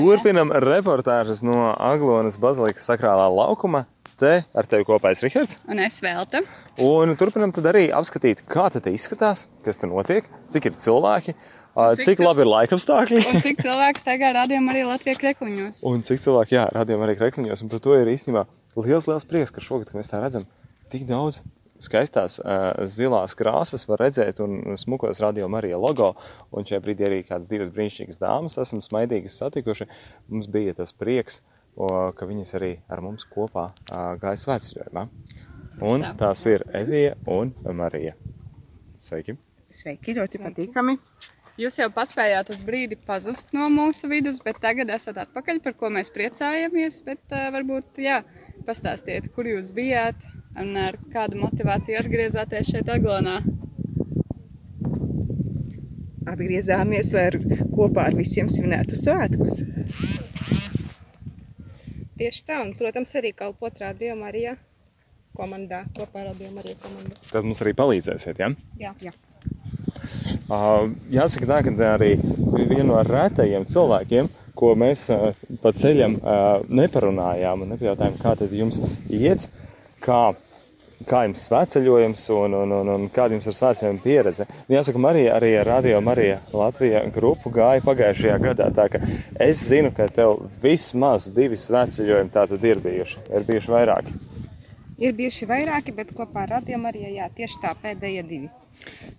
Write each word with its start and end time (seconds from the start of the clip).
Turpinam 0.00 0.52
reportāžas 0.64 1.42
no 1.44 1.70
Aglonas 1.76 2.38
bazilikas 2.40 2.86
sakrālā 2.88 3.28
laukuma. 3.28 3.84
Te 4.20 4.42
ar 4.52 4.66
tevi 4.68 4.84
kopā 4.84 5.14
ir 5.14 5.20
Rihards. 5.24 5.56
Un 5.70 5.78
es 5.80 5.96
vēlta. 6.04 6.42
Un 6.84 7.14
turpinam 7.20 7.52
tad 7.56 7.70
arī 7.70 7.86
apskatīt, 7.96 8.42
kā 8.48 8.66
tad 8.72 8.88
izskatās, 8.90 9.46
kas 9.64 9.80
tur 9.80 9.88
notiek, 9.92 10.28
cik 10.52 10.68
ir 10.68 10.76
cilvēki, 10.76 11.32
cik, 11.32 12.02
cik 12.04 12.20
labi 12.26 12.44
ir 12.44 12.50
laikapstākļi. 12.50 13.22
Un 13.30 13.40
cik 13.46 13.62
cilvēks 13.64 14.04
tagad 14.04 14.36
rādījām 14.36 14.68
arī 14.72 14.84
Latvijas 14.88 15.22
krekliņos. 15.22 15.80
Un 15.88 16.04
cik 16.04 16.20
cilvēki, 16.26 16.58
jā, 16.58 16.66
rādījām 16.76 17.06
arī 17.06 17.16
krekliņos. 17.16 17.64
Un 17.64 17.72
par 17.72 17.80
to 17.86 17.96
ir 17.96 18.12
īstenībā 18.12 18.44
liels, 18.76 19.08
liels 19.08 19.28
prieks, 19.30 19.54
ka 19.56 19.64
šogad, 19.64 19.94
mēs 19.96 20.12
tā 20.12 20.20
redzam, 20.20 20.44
tik 20.92 21.08
daudz 21.08 21.40
skaistās 21.84 22.38
uh, 22.40 22.72
zilās 22.90 23.36
krāsas 23.38 23.86
var 23.88 24.04
redzēt 24.04 24.42
un 24.44 24.76
smukos 24.80 25.20
radio 25.22 25.48
Marija 25.52 25.78
logo. 25.80 26.12
Un 26.52 26.68
šajā 26.68 26.82
brīdī 26.84 27.06
arī 27.08 27.22
kādas 27.28 27.48
divas 27.50 27.72
brīnišķīgas 27.74 28.20
dāmas 28.20 28.58
esam 28.60 28.82
smaidīgas 28.84 29.38
satikuši. 29.40 29.88
Mums 30.28 30.50
bija 30.52 30.76
tas 30.78 30.92
prieks, 30.96 31.40
o, 31.76 32.10
ka 32.16 32.28
viņas 32.28 32.54
arī 32.60 32.72
ar 32.90 33.02
mums 33.04 33.26
kopā 33.30 33.70
uh, 33.72 34.12
gāja 34.20 34.44
svētceļojumā. 34.44 35.06
Un 35.80 36.04
Tā. 36.04 36.14
tās 36.26 36.44
ir 36.50 36.64
Evija 36.76 37.14
un 37.30 37.54
Marija. 37.76 38.12
Sveiki! 39.00 39.38
Sveiki, 39.72 40.16
ļoti 40.18 40.40
patīkami! 40.42 40.98
Jūs 41.60 41.76
jau 41.76 41.88
paspējāt 41.92 42.52
uz 42.54 42.60
brīdi 42.64 42.96
pazust 43.04 43.50
no 43.52 43.66
mūsu 43.72 44.08
vidus, 44.08 44.38
bet 44.44 44.60
tagad 44.62 44.88
esat 44.94 45.18
atpakaļ, 45.24 45.58
par 45.64 45.74
ko 45.76 45.90
mēs 45.92 46.12
priecājamies. 46.14 47.00
Bet 47.06 47.20
uh, 47.32 47.48
varbūt, 47.56 48.00
jā, 48.00 48.20
pastāstiet, 48.70 49.30
kur 49.34 49.48
jūs 49.50 49.72
bijāt, 49.74 50.18
un 50.58 50.76
ar 50.78 50.98
kādu 51.12 51.40
motivāciju 51.42 51.98
atgriezāties 52.00 52.70
šeit 52.70 52.90
Aglonā? 52.92 53.40
Atgriezāmies, 56.30 57.10
lai 57.16 57.30
kopā 57.74 58.10
ar 58.10 58.16
visiem 58.18 58.50
svinētu 58.52 58.98
svētkus. 59.00 59.62
Tieši 62.20 62.44
tā, 62.46 62.60
un, 62.60 62.74
protams, 62.76 63.14
arī 63.16 63.32
kalpot 63.32 63.80
Radio 63.80 64.14
Marija 64.18 64.54
komandā, 65.36 65.86
kopā 65.96 66.22
ar 66.22 66.30
Radio 66.34 66.50
Marija 66.52 66.76
komandu. 66.82 67.16
Tad 67.30 67.48
mums 67.48 67.62
arī 67.64 67.72
palīdzēsiet, 67.78 68.42
ja? 68.42 68.50
Jā. 68.78 68.92
Jā. 69.00 69.14
Uh, 70.50 70.90
jāsaka 71.14 71.48
tā, 71.48 71.60
ka 71.64 71.72
arī 71.94 72.12
viena 72.20 72.90
no 72.90 73.00
retajiem 73.06 73.64
cilvēkiem, 73.70 74.28
ko 74.58 74.74
mēs 74.78 75.06
pa 75.62 75.72
ceļam 75.76 76.18
neparunājām 76.68 77.64
un 77.64 77.74
nepajautājām, 77.74 78.16
kā 78.20 78.36
tad 78.40 78.54
jums 78.54 78.80
iet, 79.12 79.46
kā, 80.04 80.20
kā 81.08 81.22
jums 81.26 81.44
svētceļojums 81.48 82.24
un, 82.36 82.56
un, 82.62 82.74
un, 82.80 82.92
un 82.96 83.06
kāda 83.14 83.36
jums 83.36 83.48
ir 83.50 83.56
svētceļojuma 83.58 84.04
pieredze. 84.04 84.48
Nu, 84.66 84.76
jāsaka, 84.78 85.02
Marija 85.02 85.36
arī 85.38 85.54
ar 85.60 85.70
Radio 85.74 86.02
Marija 86.04 86.40
Latvija 86.56 87.04
grupu 87.14 87.52
gāja 87.54 87.84
pagājušajā 87.86 88.36
gadā, 88.44 88.70
tā 88.76 88.90
ka 88.92 89.02
es 89.40 89.64
zinu, 89.68 89.94
ka 89.96 90.08
tev 90.12 90.44
vismaz 90.62 91.30
divi 91.34 91.60
svētceļojumi 91.60 92.36
tā 92.36 92.46
tad 92.50 92.68
ir 92.72 92.82
bijuši, 92.84 93.26
ir 93.30 93.48
bijuši 93.48 93.76
vairāki. 93.76 94.20
Ir 95.00 95.14
bijuši 95.16 95.46
vairāki, 95.48 95.94
bet 95.96 96.10
kopā 96.16 96.44
ar 96.44 96.56
Radio 96.58 96.78
Mariju, 96.80 97.10
jā, 97.16 97.28
tieši 97.36 97.60
tā 97.62 97.74
pēdējie 97.82 98.24
divi. 98.28 98.50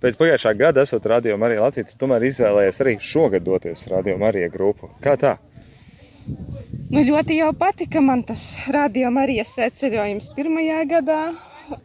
Pēc 0.02 0.18
pagājušā 0.18 0.54
gada, 0.58 0.84
esot 0.86 1.06
Radio 1.10 1.38
Marija 1.42 1.64
Latvija, 1.66 1.90
tu 1.90 1.98
tomēr 2.02 2.26
izvēlējies 2.30 2.82
arī 2.84 2.98
šogad 3.02 3.46
doties 3.46 3.88
Radio 3.90 4.18
Marija 4.22 4.50
grupu. 4.54 4.90
Kā 5.02 5.16
tā? 5.22 5.36
Nu, 6.92 7.02
ļoti 7.08 7.38
jau 7.38 7.52
patika 7.58 8.02
man 8.04 8.22
tas 8.28 8.44
Radio 8.70 9.10
Marijas 9.14 9.54
sveceļojums 9.56 10.34
pirmajā 10.38 10.84
gadā. 10.90 11.22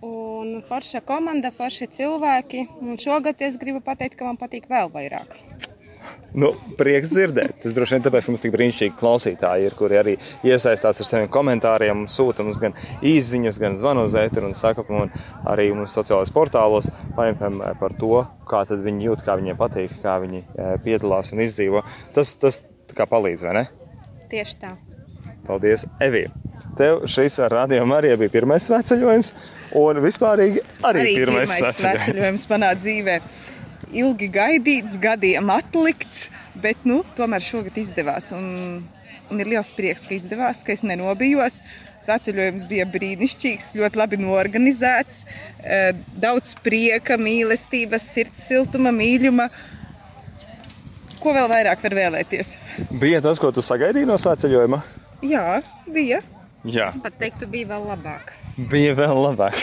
Un 0.03 0.65
forša 0.67 1.01
komanda, 1.07 1.53
forši 1.55 1.87
cilvēki. 1.95 2.65
Un 2.83 2.99
šogad 2.99 3.41
es 3.47 3.57
gribu 3.61 3.81
pateikt, 3.85 4.17
ka 4.19 4.27
man 4.27 4.41
patīk 4.41 4.67
vēl 4.73 4.91
vairāk. 4.91 5.37
Nu, 6.37 6.51
prieks 6.77 7.09
dzirdēt. 7.15 7.55
Tas 7.63 7.73
droši 7.73 7.97
vien 7.97 8.03
tāpēc, 8.05 8.27
ka 8.27 8.33
mums 8.33 8.43
tik 8.45 8.53
brīnišķīgi 8.53 8.97
klausītāji 9.01 9.71
ir, 9.71 9.77
kuri 9.79 9.97
arī 9.97 10.15
iesaistās 10.45 11.01
ar 11.01 11.09
saviem 11.09 11.31
komentāriem, 11.33 12.05
sūta 12.13 12.45
mums 12.45 12.61
gan 12.61 12.77
īsiņas, 13.01 13.61
gan 13.63 13.79
zvanu 13.79 14.05
uz 14.05 14.17
ēteru 14.21 14.51
un 14.51 14.57
saka, 14.59 14.85
un 14.93 15.13
arī 15.49 15.71
mūsu 15.73 15.97
sociālajos 15.97 16.35
portālos 16.37 16.91
paņemam 17.17 17.63
par 17.81 17.97
to, 17.97 18.27
kā 18.51 18.67
viņi 18.69 19.09
jūt, 19.09 19.25
kā 19.25 19.39
viņiem 19.41 19.61
patīk, 19.61 19.97
kā 20.05 20.19
viņi 20.27 20.43
eh, 20.45 20.75
piedalās 20.85 21.33
un 21.33 21.41
izdzīvo. 21.47 21.87
Tas, 22.17 22.35
tas 22.43 22.61
kā 22.93 23.09
palīdz, 23.09 23.47
vai 23.49 23.57
ne? 23.63 23.65
Tieši 24.29 24.61
tā. 24.61 24.77
Paldies, 25.47 25.87
Evija! 26.03 26.35
Tev 26.77 27.07
šis 27.09 27.39
ar 27.41 27.55
radio 27.55 27.87
arī 27.97 28.13
bija 28.21 28.33
pirmais 28.35 28.67
sveceļojums, 28.69 29.33
un 29.81 30.01
vispārīgi 30.05 30.61
arī, 30.85 31.05
arī 31.07 31.13
pirmais, 31.23 31.53
pirmais 31.55 31.79
sveceļojums 31.81 32.49
manā 32.51 32.73
dzīvē. 32.77 33.21
Ilgi 33.95 34.29
gaidīts, 34.35 34.97
gadiem 34.99 35.51
atlikts, 35.55 36.27
bet 36.63 36.83
nu, 36.89 37.03
tomēr 37.19 37.45
šogad 37.45 37.77
izdevās. 37.79 38.33
Un, 38.35 38.83
un 39.31 39.43
ir 39.43 39.51
liels 39.53 39.71
prieks, 39.77 40.07
ka 40.09 40.17
izdevās, 40.17 40.65
ka 40.67 40.75
es 40.75 40.83
nenobijos. 40.87 41.61
Sveceļojums 42.05 42.67
bija 42.69 42.85
brīnišķīgs, 42.93 43.73
ļoti 43.79 43.99
labi 43.99 44.19
norganizēts, 44.21 45.23
eh, 45.63 45.91
daudz 46.23 46.55
prieka, 46.67 47.17
mīlestības, 47.19 48.11
sirds 48.13 48.43
siltuma, 48.51 48.93
mīļuma. 48.95 49.49
Ko 51.23 51.33
vēl 51.35 51.49
vairāk 51.51 51.83
var 51.83 51.97
vēlēties? 52.03 52.55
Bija 53.01 53.23
tas, 53.25 53.41
ko 53.43 53.51
tu 53.55 53.65
sagaidīji 53.65 54.07
no 54.07 54.19
sveceļojuma? 54.21 54.83
Jā, 55.25 55.63
bija. 55.91 56.21
Jā. 56.67 56.89
Es 56.91 56.99
pat 57.03 57.15
teiktu, 57.21 57.47
bija 57.51 57.69
vēl 57.71 57.85
labāk. 57.87 58.33
Bija 58.71 58.95
vēl 58.99 59.19
labāk. 59.21 59.59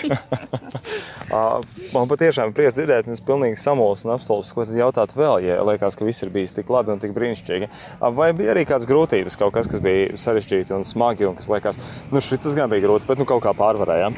Man 1.94 2.12
patiešām 2.12 2.53
prieks 2.56 2.78
dzirdēt, 2.78 3.09
un 3.09 3.18
es 3.18 3.24
pilnīgi 3.25 3.59
samulsu 3.59 4.08
un 4.08 4.14
apstulbs, 4.16 4.53
ko 4.56 4.64
tad 4.68 4.78
jautāt 4.78 5.16
vēl, 5.18 5.41
ja 5.44 5.58
liekas, 5.68 5.97
ka 6.00 6.08
viss 6.08 6.24
ir 6.24 6.31
bijis 6.34 6.56
tik 6.56 6.69
labi 6.72 6.94
un 6.94 7.02
tik 7.02 7.16
brīnišķīgi. 7.16 7.69
Vai 8.16 8.30
bija 8.38 8.53
arī 8.53 8.64
kādas 8.69 8.88
grūtības, 8.90 9.36
kaut 9.40 9.56
kas, 9.58 9.68
kas 9.72 9.84
bija 9.84 10.14
sarežģīti 10.22 10.75
un 10.78 10.88
smagi, 10.88 11.28
un 11.28 11.36
kas 11.40 11.50
liekas, 11.52 11.81
nu 12.14 12.24
šis 12.24 12.56
gan 12.56 12.72
bija 12.72 12.86
grūti, 12.86 13.09
bet 13.09 13.20
nu 13.20 13.28
kaut 13.28 13.44
kā 13.44 13.56
pārvarējām? 13.58 14.16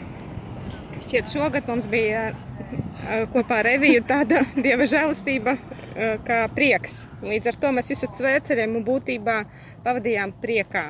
Šķiet, 1.05 1.31
šogad 1.31 1.71
mums 1.71 1.87
bija 1.89 2.27
kopā 3.33 3.61
ar 3.61 3.69
Reviju 3.69 4.03
tāda 4.09 4.43
dieva 4.65 4.87
žēlastība 4.89 5.57
kā 6.27 6.43
prieks. 6.53 7.03
Līdz 7.25 7.53
ar 7.53 7.59
to 7.61 7.73
mēs 7.77 7.89
visu 7.93 8.09
svētceļiem 8.17 8.77
un 8.77 8.85
būtībā 8.85 9.39
pavadījām 9.85 10.35
priekā. 10.43 10.89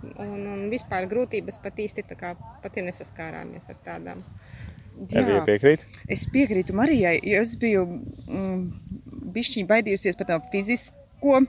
Un, 0.00 0.46
un 0.48 0.66
vispār 0.72 1.04
grūtības 1.10 1.60
pat 1.60 1.78
īsti 1.84 2.04
pati 2.62 2.84
nesaskārāmies 2.86 3.68
ar 3.68 3.78
tādām. 3.84 4.24
Jā, 5.10 5.40
piekrīt? 5.46 5.84
Es 6.10 6.26
piekrītu 6.28 6.74
Marijai, 6.76 7.18
jo 7.24 7.40
es 7.40 7.54
biju 7.60 7.86
mm, 7.86 8.58
bišķiņ 9.32 9.68
baidījusies 9.70 10.18
par 10.18 10.28
tādu 10.32 10.50
fizisko 10.52 11.40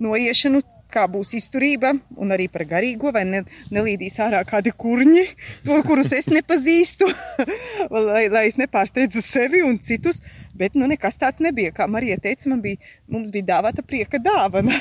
noiešanu, 0.00 0.62
kā 0.92 1.04
būs 1.10 1.34
izturība, 1.36 1.92
un 2.16 2.32
arī 2.32 2.46
par 2.52 2.64
garīgo, 2.68 3.10
vai 3.12 3.24
ne, 3.28 3.42
nelīdīs 3.74 4.16
ārā 4.22 4.42
kādi 4.48 4.72
kurņi, 4.72 5.24
to, 5.66 5.76
kurus 5.86 6.14
es 6.16 6.30
nepazīstu, 6.32 7.08
lai, 8.08 8.26
lai 8.32 8.46
es 8.48 8.56
nepārsteidzu 8.60 9.24
sevi 9.24 9.64
un 9.66 9.80
citus. 9.82 10.22
Bet 10.56 10.76
nu, 10.78 10.88
nekas 10.90 11.18
tāds 11.20 11.42
nebija. 11.44 11.74
Kā 11.76 11.88
Marija 11.90 12.18
teica, 12.22 12.56
bija, 12.62 12.80
mums 13.12 13.32
bija 13.34 13.50
dāvāta 13.52 13.84
prieka 13.86 14.20
dāvana. 14.22 14.78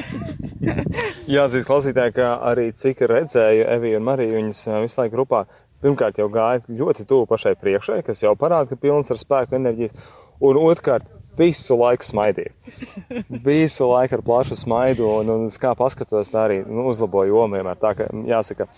Jāatzīst, 1.36 1.68
klausītāji, 1.68 2.16
ka 2.16 2.36
arī 2.52 2.70
cik 2.76 3.06
redzēju 3.12 3.68
Eviju 3.76 4.00
un 4.00 4.08
Mariju 4.08 4.40
viņas 4.40 4.66
visu 4.86 5.02
laiku 5.02 5.16
grupā, 5.18 5.44
pirmkārt 5.84 6.22
jau 6.22 6.30
gāja 6.32 6.64
ļoti 6.70 7.06
tuvu 7.10 7.28
pašai 7.30 7.56
priekšai, 7.60 8.02
kas 8.06 8.24
jau 8.24 8.34
parāda, 8.40 8.72
ka 8.72 8.80
pilns 8.80 9.12
ar 9.14 9.22
spēku 9.22 9.60
enerģijas, 9.60 10.08
un 10.44 10.60
otrkārt 10.60 11.12
visu 11.38 11.76
laiku 11.78 12.06
smaidīja. 12.08 12.54
Visu 13.48 13.90
laiku 13.90 14.18
ar 14.18 14.24
plašu 14.26 14.58
smaidu, 14.60 15.08
un, 15.20 15.32
un 15.34 15.50
kā 15.62 15.74
paskatos, 15.78 16.32
tā 16.32 16.46
arī 16.48 16.62
nu, 16.64 16.88
uzlaboja 16.92 17.32
jomu 17.32 17.60
vienmēr. 17.60 17.80
Tā 17.82 17.92
kā 17.98 18.08
jāsaka, 18.30 18.70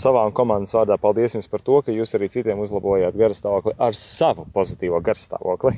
savām 0.00 0.32
komandas 0.36 0.74
vārdā 0.76 0.98
paldies 1.00 1.36
jums 1.36 1.50
par 1.50 1.64
to, 1.64 1.82
ka 1.84 1.94
jūs 1.94 2.16
arī 2.16 2.30
citiem 2.32 2.62
uzlabojāt 2.64 3.16
garastāvokli 3.20 3.76
ar 3.78 3.98
savu 3.98 4.48
pozitīvo 4.54 5.00
garastāvokli. 5.04 5.76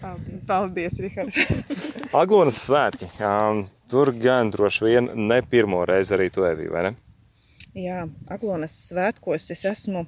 Paldies, 0.00 0.42
Paldies 0.48 0.98
Rihards. 1.02 1.38
Aglonas 2.22 2.58
svētki. 2.64 3.08
Um, 3.20 3.64
tur 3.90 4.12
gan 4.18 4.52
droši 4.54 4.86
vien 4.86 5.10
ne 5.28 5.40
pirmo 5.46 5.84
reizi 5.88 6.14
arī 6.16 6.30
tu 6.32 6.44
biji, 6.44 6.70
vai 6.72 6.88
ne? 6.88 6.94
Jā, 7.74 8.04
Aglonas 8.30 8.74
svētkos 8.88 9.50
es 9.50 9.64
esmu 9.66 10.04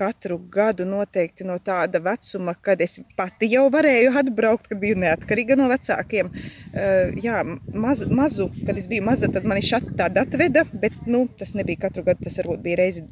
katru 0.00 0.38
gadu 0.52 0.86
noteikti 0.88 1.44
no 1.48 1.58
tāda 1.62 2.00
vecuma, 2.04 2.54
kad 2.66 2.80
es 2.84 2.98
pati 3.18 3.50
jau 3.52 3.66
varēju 3.72 4.14
atbraukt, 4.22 4.70
kad 4.70 4.80
biju 4.80 4.98
neatkarīga 5.04 5.58
no 5.60 5.68
vecākiem. 5.70 6.30
Uh, 6.32 7.12
jā, 7.20 7.42
maz, 7.74 8.06
mazu, 8.08 8.48
kad 8.66 8.78
es 8.80 8.88
biju 8.90 9.04
maza, 9.06 9.28
tad 9.32 9.48
mani 9.48 9.64
šādi 9.66 9.92
tāda 9.98 10.24
atveda, 10.26 10.64
bet 10.82 10.96
nu, 11.10 11.26
tas 11.40 11.52
nebija 11.58 11.84
katru 11.86 12.06
gadu, 12.06 12.24
tas 12.26 12.40
varbūt 12.40 12.64
bija 12.64 12.80
reizi, 12.80 13.04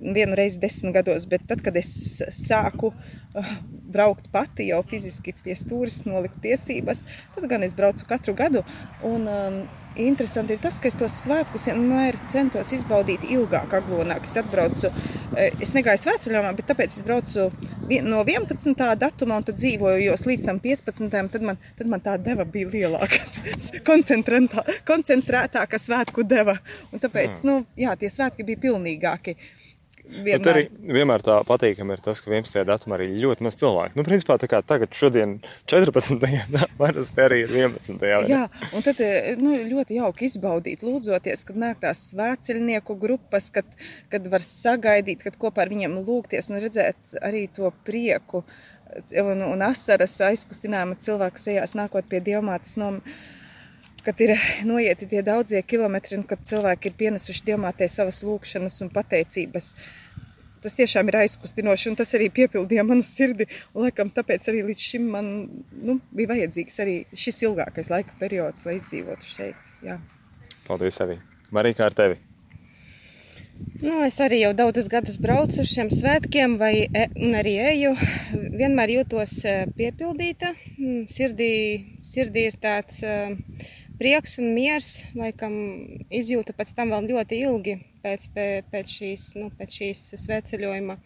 vienu 0.00 0.38
reizi 0.38 0.62
desmit 0.62 0.96
gados, 0.96 1.28
bet 1.30 1.44
tad, 1.50 1.64
kad 1.66 1.76
es 1.80 1.92
sāku 2.40 2.94
uh, 2.94 3.54
braukt 3.90 4.30
pati 4.32 4.70
jau 4.70 4.80
fiziski 4.86 5.34
pie 5.44 5.56
stūris, 5.58 6.02
nolikt 6.08 6.40
tiesības, 6.44 7.04
tad 7.36 7.48
gan 7.50 7.66
es 7.66 7.76
braucu 7.76 8.06
katru 8.08 8.36
gadu. 8.38 8.64
Un, 9.06 9.28
um, 9.28 9.62
interesanti 9.96 10.54
ir 10.54 10.60
tas, 10.62 10.78
ka 10.80 10.88
es 10.90 10.96
tos 10.98 11.14
svētkus 11.24 11.66
vienmēr 11.68 12.18
centos 12.30 12.72
izbaudīt 12.76 13.24
ilgāk, 13.28 13.72
aglonāk. 13.80 14.24
Es 14.28 14.36
atbraucu, 14.40 14.90
eh, 15.36 15.50
es 15.60 15.74
negāju 15.74 16.04
svētceļojumā, 16.04 16.54
bet 16.56 16.70
tāpēc 16.70 16.96
es 16.96 17.02
braucu 17.06 17.50
no 18.06 18.24
11. 18.24 18.96
datuma 18.96 19.36
un 19.36 19.46
tad 19.46 19.56
dzīvoju 19.56 20.16
līdz 20.26 20.44
tam 20.46 20.60
15. 20.60 21.30
Tad 21.30 21.42
man, 21.42 21.58
tad 21.78 21.86
man 21.86 22.00
tā 22.00 22.16
deva 22.22 22.44
bija 22.44 22.68
lielāka, 22.70 23.18
koncentrētāka 24.90 25.78
svētku 25.78 26.24
deva. 26.24 26.58
Un 26.92 27.02
tāpēc, 27.02 27.44
nu, 27.44 27.64
jā, 27.76 27.96
tie 27.96 28.10
svētki 28.10 28.46
bija 28.46 28.62
pilnīgāki. 28.68 29.36
Vienmēr. 30.10 30.40
Bet 30.40 30.48
arī 30.50 30.94
vienmēr 30.98 31.22
tā 31.24 31.36
patīkami 31.46 31.94
ir 31.94 32.02
tas, 32.04 32.20
ka 32.22 32.32
11. 32.32 32.64
datumā 32.66 32.96
arī 32.98 33.08
ļoti 33.22 33.46
maz 33.46 33.58
cilvēku. 33.60 33.96
Nu, 33.98 34.04
principā 34.06 34.36
tā 34.42 34.48
kā 34.50 34.60
tagad, 34.66 34.92
šodien 34.96 35.36
14. 35.70 36.26
parasti 36.80 37.22
arī 37.26 37.42
ir 37.44 37.54
11. 37.62 38.02
Jā, 38.10 38.22
jā 38.30 38.42
un 38.74 38.86
tad 38.86 39.02
eh, 39.04 39.30
nu, 39.40 39.54
ļoti 39.70 40.00
jauki 40.00 40.26
izbaudīt, 40.28 40.84
lūdzoties, 40.86 41.46
kad 41.48 41.60
nāk 41.62 41.80
tās 41.84 42.02
svēceļnieku 42.10 42.98
grupas, 43.00 43.50
kad, 43.54 43.68
kad 44.12 44.26
var 44.32 44.44
sagaidīt, 44.44 45.22
kad 45.26 45.38
kopā 45.40 45.64
ar 45.64 45.72
viņiem 45.72 46.00
lūgties 46.02 46.50
un 46.50 46.60
redzēt 46.64 47.18
arī 47.22 47.46
to 47.54 47.70
prieku 47.86 48.44
un, 49.22 49.44
un 49.46 49.62
asaras 49.64 50.16
aizkustinājuma 50.26 50.98
cilvēku 51.02 51.40
sejās 51.40 51.76
nākot 51.78 52.08
pie 52.10 52.22
dievmātes. 52.24 52.76
No, 52.80 52.96
kad 54.04 54.20
ir 54.24 54.34
noieti 54.66 55.08
tie 55.10 55.24
daudzie 55.26 55.62
kilometri 55.62 56.18
un 56.18 56.26
kad 56.28 56.44
cilvēki 56.46 56.90
ir 56.90 57.00
pienesuši 57.02 57.46
dievmātei 57.50 57.88
savas 57.90 58.22
lūkšanas 58.26 58.80
un 58.84 58.92
pateicības 58.94 59.74
tas 60.60 60.76
tiešām 60.76 61.08
ir 61.08 61.16
aizkustinoši, 61.22 61.90
un 61.90 61.98
tas 62.00 62.10
arī 62.16 62.28
piepildīja 62.36 62.84
manu 62.84 63.04
sirdi. 63.06 63.46
Un, 63.72 63.86
laikam, 63.86 64.10
tāpēc 64.12 64.48
arī 64.52 64.64
līdz 64.70 64.86
šim 64.92 65.06
man 65.14 65.30
nu, 65.72 65.98
bija 66.12 66.34
vajadzīgs 66.34 66.80
arī 66.84 66.96
šis 67.16 67.44
ilgākais 67.48 67.88
laika 67.92 68.16
periods, 68.20 68.66
lai 68.68 68.76
izdzīvotu 68.76 69.28
šeit. 69.28 69.70
Jā. 69.86 69.96
Paldies, 70.66 71.00
arī 71.00 71.16
Marija, 71.54 71.80
kā 71.80 71.88
ar 71.88 71.96
tevi? 71.96 72.20
Nu, 73.80 73.98
es 74.06 74.16
arī 74.24 74.38
jau 74.40 74.52
daudzus 74.56 74.88
gadus 74.88 75.18
braucu 75.20 75.60
uz 75.60 75.68
šiem 75.68 75.90
svētkiem, 75.92 76.56
vai 76.60 76.86
e, 76.86 77.04
arī 77.36 77.56
eju. 77.72 77.92
Vienmēr 78.56 78.94
jūtos 78.94 79.34
e, 79.44 79.54
piepildīta. 79.76 80.54
Mm, 80.78 81.02
sirdī, 81.12 81.52
sirdī 82.04 82.46
ir 82.48 82.56
tāds 82.62 83.02
e, 83.04 83.18
prieks 84.00 84.38
un 84.40 84.50
miers, 84.56 84.90
laikam 85.18 85.54
izjūta 86.08 86.54
pēc 86.56 86.72
tam 86.76 86.94
vēl 86.94 87.10
ļoti 87.12 87.40
ilgi 87.44 87.76
pēc, 88.04 88.26
pēc, 88.72 88.92
šīs, 88.96 89.26
nu, 89.38 89.50
pēc 89.58 89.78
šīs 89.80 90.02
sveceļojuma 90.24 90.96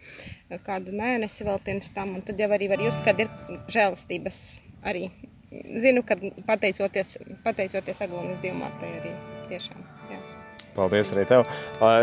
kādu 0.67 0.95
mēnesi 0.97 1.47
vēl 1.47 1.61
pirms 1.65 1.91
tam, 1.95 2.17
tad 2.27 2.41
jau 2.41 2.51
arī 2.55 2.71
var 2.71 2.83
just, 2.85 3.03
kad 3.07 3.21
ir 3.23 3.31
žēlastības 3.73 4.41
arī. 4.87 5.09
Zinu, 5.55 6.03
ka 6.07 6.17
pateicoties, 6.49 7.17
pateicoties 7.45 8.03
Aglonas 8.03 8.41
dievmātei 8.43 8.91
arī 8.99 9.15
tiešām. 9.51 9.85
Jā. 10.11 10.19
Paldies 10.75 11.13
arī 11.15 11.29
tev. 11.31 11.47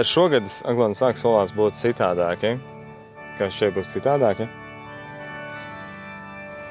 Šogad 0.07 0.47
Aglonas 0.63 1.03
sāk 1.03 1.19
solās 1.19 1.51
būt 1.55 1.79
citādāki. 1.81 2.55
Kas 3.39 3.55
šeit 3.57 3.75
būs 3.75 3.91
citādāki? 3.91 4.47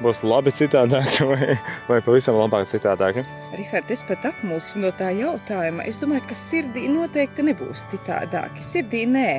Būs 0.01 0.23
labi 0.25 0.53
citādāk 0.55 1.21
vai, 1.31 1.55
vai 1.87 1.99
pavisam 2.05 2.39
labāk 2.39 2.69
citādāk? 2.71 3.21
Rihard, 3.57 3.91
es 3.93 4.03
pat 4.07 4.25
apmulsu 4.31 4.81
no 4.83 4.91
tā 4.97 5.11
jautājuma. 5.17 5.85
Es 5.87 6.01
domāju, 6.01 6.25
ka 6.29 6.37
sirdī 6.37 6.87
noteikti 6.91 7.45
nebūs 7.47 7.87
citādāk. 7.93 8.61
Sirdī 8.65 9.05
nē. 9.09 9.29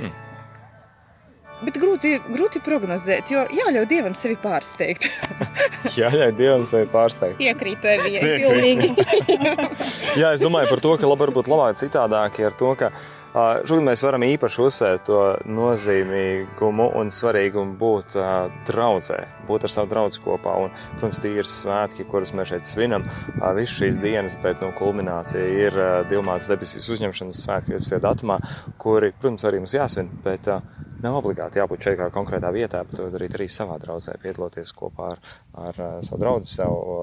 Hmm. 0.00 0.21
Bet 1.62 1.78
grūti, 1.78 2.16
grūti 2.26 2.62
prognozēt, 2.64 3.30
jo 3.30 3.44
jāļauj 3.54 3.86
Dievam 3.90 4.16
sevi 4.18 4.36
pārsteigt. 4.42 5.06
jāļauj 6.00 6.34
Dievam 6.38 6.66
sevi 6.66 6.88
pārsteigt. 6.90 7.38
Piekrītu 7.38 7.86
tev, 7.86 8.06
pilnīgi. 8.42 8.92
Jā, 10.20 10.32
es 10.32 10.42
domāju 10.42 10.72
par 10.72 10.82
to, 10.82 10.94
ka 10.98 11.10
labi 11.10 11.26
varbūt 11.28 11.50
labāk 11.52 11.78
citādāk 11.78 12.40
ir 12.42 12.56
to, 12.58 12.74
ka 12.78 12.90
Šodien 13.32 13.86
mēs 13.86 14.02
varam 14.04 14.26
īpaši 14.26 14.58
uzsvērt 14.60 15.06
to 15.06 15.20
nozīmīgumu 15.48 16.90
un 17.00 17.08
svarīgumu 17.08 17.78
būt 17.80 18.16
draudzē, 18.68 19.16
būt 19.48 19.64
ar 19.64 19.72
savu 19.72 19.88
draugu 19.88 20.20
kopā. 20.20 20.58
Un, 20.60 20.74
protams, 20.98 21.20
tie 21.22 21.32
ir 21.40 21.48
svētki, 21.48 22.04
kurus 22.10 22.34
mēs 22.36 22.50
šeit 22.52 22.68
svinam 22.68 23.06
visu 23.56 23.78
šīs 23.78 24.02
dienas, 24.04 24.36
bet 24.44 24.60
nu, 24.60 24.68
kulminācija 24.76 25.48
ir 25.64 25.80
Dilmāts 26.12 26.50
debesīs 26.52 26.90
uzņemšanas 26.92 27.40
svētki 27.46 27.72
15. 27.78 28.02
datumā, 28.04 28.36
kuri, 28.76 29.14
protams, 29.16 29.48
arī 29.48 29.62
mums 29.64 29.78
jāsvin. 29.78 30.12
Bet, 30.26 30.52
Nav 31.02 31.16
obligāti 31.18 31.58
jābūt 31.58 31.82
šeit 31.82 31.96
kā 31.98 32.06
konkrētā 32.14 32.52
vietā, 32.54 32.84
bet 32.86 32.94
to 33.00 33.08
darīt 33.10 33.34
arī 33.34 33.48
savā 33.50 33.74
draudzē, 33.82 34.14
piedaloties 34.22 34.70
kopā 34.76 35.08
ar, 35.12 35.22
ar 35.58 35.80
savu 36.06 36.20
draugu, 36.22 36.46
savu 36.46 36.98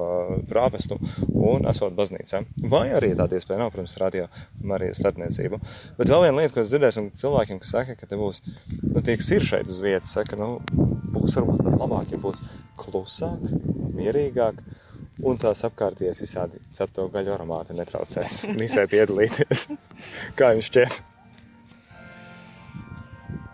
prāvestu 0.48 0.96
un 1.36 1.68
esot 1.68 1.98
baznīcā. 1.98 2.46
Vai 2.72 2.86
arī 2.96 3.12
tāda 3.20 3.36
iespēja 3.36 3.60
nav, 3.60 3.74
protams, 3.74 3.98
radio 4.00 4.30
Marijas 4.64 5.02
starpniecību. 5.04 5.60
Bet 6.00 6.14
vēl 6.14 6.30
viena 6.30 6.38
lieta, 6.40 6.54
ko 6.56 6.64
es 6.64 6.72
dzirdēju, 6.72 7.10
cilvēkiem, 7.20 7.60
kas 7.60 7.74
saka, 7.76 7.98
ka 8.00 8.08
te 8.08 8.20
būs, 8.20 8.40
nu, 8.46 9.02
tie, 9.02 9.18
kas 9.20 9.34
ir 9.36 9.48
šeit 9.52 9.68
uz 9.68 9.82
vietas, 9.84 10.16
saka, 10.16 10.40
nu, 10.40 10.62
būs 11.18 11.36
varbūt 11.36 11.66
pat 11.68 11.80
labāk, 11.84 12.16
ja 12.16 12.22
būs 12.24 12.40
klusāk, 12.80 13.52
mierīgāk. 14.00 14.64
Un 15.28 15.36
tās 15.36 15.66
apkārtējās 15.68 16.22
visādi 16.24 16.62
cepto 16.72 17.10
gaļu 17.12 17.36
aromāti 17.36 17.76
netraucēs 17.76 18.46
visai 18.62 18.88
piedalīties. 18.88 19.68
Kā 20.40 20.54
jums 20.56 20.72
šķiet? 20.72 21.09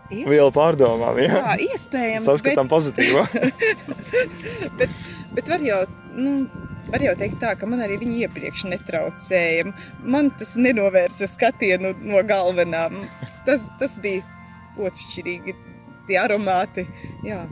Iesp... 0.06 0.28
Viela 0.30 0.52
pārdomām, 0.54 1.18
jā. 1.18 1.40
jā 1.40 1.54
iespējams. 1.72 2.26
Saskatām 2.28 2.68
bet... 2.68 2.74
pozitīvo. 2.74 3.24
bet, 4.78 4.96
bet 5.34 5.50
var 5.50 5.64
jau, 5.66 5.80
nu, 6.14 6.34
var 6.92 7.02
jau 7.02 7.14
teikt 7.18 7.40
tā, 7.42 7.54
ka 7.58 7.68
man 7.70 7.82
arī 7.84 7.98
viņi 8.02 8.22
iepriekš 8.26 8.66
netraucēja. 8.70 9.66
Man 10.06 10.30
tas 10.38 10.54
nenovērsa 10.60 11.28
skatienu 11.30 11.96
no 12.06 12.22
galvenām. 12.26 13.02
Tas, 13.48 13.66
tas 13.80 13.98
bija 14.02 14.22
otršķirīgi, 14.78 15.56
tie 16.06 16.20
aromāti, 16.22 16.86
jā. 17.26 17.42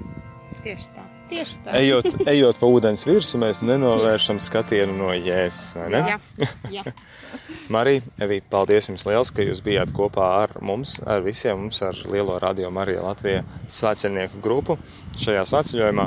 Tieši 0.64 0.88
tā. 0.94 1.08
Tieši 1.28 1.58
tā. 1.64 1.74
Ejot, 1.80 2.08
ejot 2.28 2.60
pa 2.60 2.68
ūdens 2.70 3.06
virsmu, 3.08 3.42
mēs 3.46 3.62
nenovēršam 3.64 4.38
skatienu 4.44 4.94
no 4.98 5.10
jēzus. 5.16 5.74
Jā, 5.90 6.18
jā. 6.72 6.84
Marija, 7.72 8.02
Evī, 8.20 8.42
paldies 8.50 8.90
jums 8.90 9.06
liels, 9.08 9.30
ka 9.32 9.44
jūs 9.44 9.62
bijāt 9.64 9.92
kopā 9.96 10.26
ar 10.42 10.50
mums, 10.60 10.98
ar 11.08 11.22
visiem 11.24 11.62
mums, 11.62 11.80
ar 11.86 11.96
Lielo 12.12 12.36
radio 12.42 12.68
Mariju 12.74 13.06
Latviju 13.06 13.40
svētceļnieku 13.72 14.42
grupu 14.44 14.76
šajā 15.20 15.46
svētceļojumā. 15.48 16.06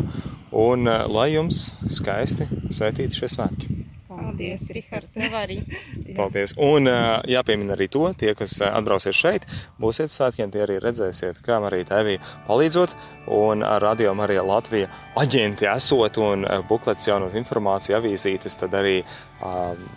Un 0.57 0.87
eh, 0.87 1.03
lai 1.09 1.31
jums 1.33 1.71
skaisti 1.89 2.45
svētīti 2.69 3.17
šie 3.17 3.31
svētki. 3.33 3.73
Paldies, 4.07 4.67
Rihard, 4.69 5.09
tev 5.15 5.33
arī. 5.39 5.57
Paldies. 6.19 6.53
Un 6.61 6.91
eh, 6.91 7.09
jāpiemina 7.33 7.73
arī 7.73 7.89
to, 7.89 8.05
tie, 8.21 8.35
kas 8.37 8.59
eh, 8.61 8.69
atbrausiet 8.69 9.17
šeit, 9.17 9.49
būsiet 9.81 10.13
svētkiem, 10.13 10.53
tie 10.53 10.61
arī 10.67 10.77
redzēsiet, 10.83 11.41
kā 11.45 11.57
Marija 11.63 11.89
Tevī 11.89 12.19
palīdzot 12.45 12.93
un 13.33 13.65
ar 13.65 13.81
Radio 13.81 14.13
Marija 14.13 14.45
Latvija 14.45 14.93
aģenti 15.17 15.65
esot 15.73 16.21
un 16.21 16.45
buklets 16.69 17.09
jaunot 17.09 17.33
informāciju 17.33 17.97
avīzītes, 17.97 18.61
tad 18.61 18.77
arī 18.77 18.99
um, 19.41 19.87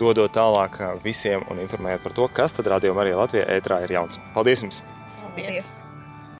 dodot 0.00 0.32
tālāk 0.32 0.80
visiem 1.04 1.44
un 1.52 1.60
informējot 1.66 2.06
par 2.06 2.16
to, 2.16 2.32
kas 2.40 2.56
tad 2.56 2.72
Radio 2.72 2.96
Marija 2.96 3.20
Latvijā 3.20 3.46
ētrā 3.58 3.82
ir 3.84 3.98
jauns. 3.98 4.20
Paldies 4.34 4.64
jums! 4.64 4.82
Paldies! 5.36 5.89